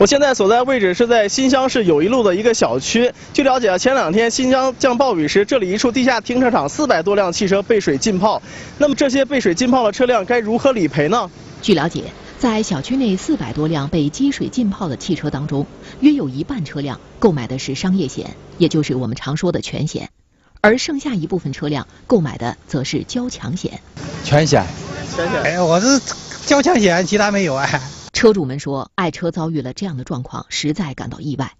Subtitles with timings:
[0.00, 3.12] 我现在所在位置是在新乡市友谊路的一个小区。
[3.34, 8.40] 据了解，前两天新疆降暴雨时，这里一处地下停车场四百多辆汽车被水浸泡。
[8.78, 11.30] 那么这些被水浸泡的车辆该如何理赔呢？
[11.60, 12.04] 据了解，
[12.38, 15.66] 在小区内四百多辆被积水浸泡的汽车当中，
[16.00, 20.08] 约有一半车辆购买的是商业险，也就是我们常说的全险，
[20.62, 23.82] 而剩下一部分车辆购买的则是交强险。
[24.24, 24.64] 全险，
[25.14, 25.42] 全险。
[25.42, 26.00] 哎，我是
[26.46, 27.78] 交强险，其他没有哎。
[28.20, 31.52] 车主们说，爱车遭遇了这样的状况，实在感到意外。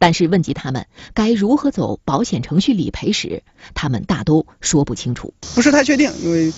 [0.00, 5.32] 但是问及他们该如何走保险程序理赔时，他们大都说不清楚。
[5.54, 6.52] 不是太确定，因为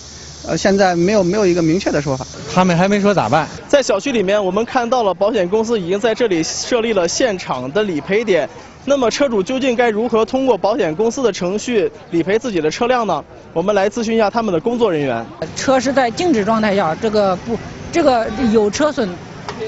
[0.47, 2.25] 呃现在没有没有一个明确的说法。
[2.51, 3.47] 他们还没说咋办。
[3.67, 8.49] 在小区里面，我们看到了保险公司已经在这里设立了现场的理赔点。
[8.85, 13.23] 那么车主究竟该如何通过保险公司的程序理赔自己的车辆呢？
[13.53, 15.23] 我们来咨询一下他们的工作人员。
[15.55, 17.55] 车是在静止状态下，这个不，
[17.91, 19.07] 这个有车损。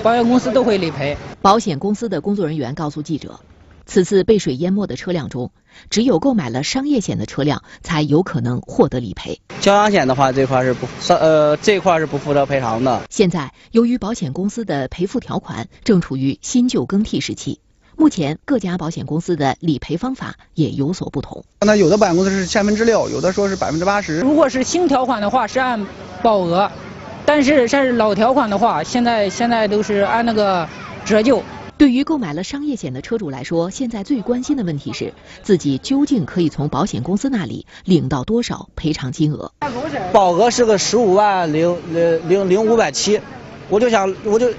[0.02, 1.16] 保险公司都会理赔。
[1.42, 3.40] 保险公司的工作人员告诉记者，
[3.86, 5.52] 此次被水淹没的车辆中，
[5.90, 9.42] 只有购买了商业险的车辆才有可能获得理赔。
[9.60, 13.04] 交强险的话，这块是不，呃，这块是不负责赔偿的。
[13.10, 17.60] 现在，由于保险公司的赔付条款正处于新旧更替时期，
[17.96, 21.46] 目前各家保险公司的理赔方法也有所不同。
[21.62, 24.20] 那有的保险公司是千分之六，有的说是百分之八十。
[24.20, 25.86] 如果是新条款的话，是按
[26.22, 26.72] 保额。
[27.26, 30.68] 但是像是老条款的话，现在现在都是按那个
[31.06, 31.42] 折旧。
[31.78, 39.52] 对于购买了商业险的车主来说，现在最关心的问题是自己究竟可以从保险公司那里领到多少赔偿金额？
[40.12, 43.20] 保额是个十五万零零零零五百七，
[43.70, 44.54] 我就想我就。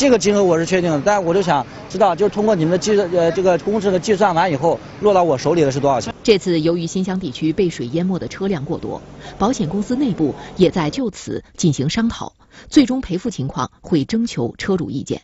[0.00, 6.14] 这个金额我是确定的，但我就想知道，就是通过你们的计算呃这个公式的计算完以后，落到我手里的是多少钱？
[6.22, 9.02] 这次由于新乡地区被水淹没的车辆过多，
[9.36, 12.32] 保险公司内部也在就此进行商讨，
[12.70, 15.20] 最终赔付情况会征求车主意见，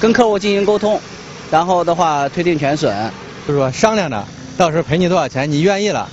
[0.00, 1.00] 跟客户进行沟通，
[1.50, 3.10] 然后的话推定全损，
[3.48, 4.24] 就是说商量着，
[4.56, 6.08] 到时候赔你多少钱，你愿意了，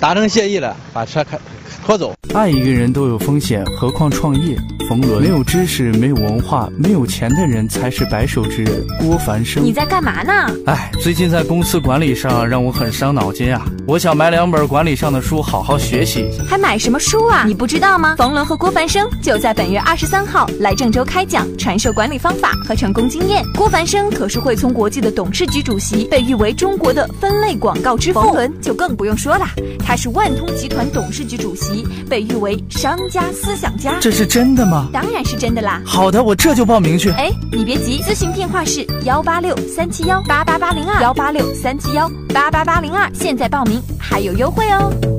[0.00, 1.38] 达成协议了，把车开。
[1.84, 4.56] 拖走，爱一个人都有风险，何况创业？
[4.88, 8.84] 冯仑，没有知识、没有文化、没有钱的人才是白手之人。
[9.00, 10.52] 郭凡生，你在干嘛呢？
[10.66, 13.64] 哎，最近在公司管理上让我很伤脑筋啊！
[13.86, 16.42] 我想买两本管理上的书，好好学习一下。
[16.48, 17.44] 还买什么书啊？
[17.46, 18.14] 你不知道吗？
[18.16, 23.44] 冯仑和郭凡生就在本月二十三号来郑州开讲，传授管理方法和成功经验。
[23.56, 28.22] 郭凡生可是汇聪国际的董事局主席，被誉为中国的分类广告之父。
[28.22, 29.46] 冯仑就更不用说了，
[29.86, 31.86] 他是万通集团董事局主席。
[32.10, 34.88] 被誉为商家思想家，这是真的吗？
[34.92, 35.80] 当然是真的啦！
[35.84, 37.10] 好的，我这就报名去。
[37.10, 45.15] 哎，你别急，咨询电话是幺八六三七幺八八八零二幺八六三七幺八八八零二，现在报名还有优惠哦。